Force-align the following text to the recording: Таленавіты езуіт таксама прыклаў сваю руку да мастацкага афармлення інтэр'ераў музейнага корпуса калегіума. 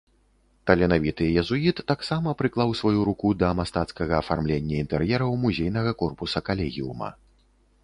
Таленавіты 0.69 1.27
езуіт 1.41 1.81
таксама 1.91 2.33
прыклаў 2.39 2.73
сваю 2.79 3.05
руку 3.11 3.27
да 3.45 3.51
мастацкага 3.61 4.13
афармлення 4.23 4.81
інтэр'ераў 4.87 5.39
музейнага 5.47 5.91
корпуса 6.03 6.39
калегіума. 6.51 7.09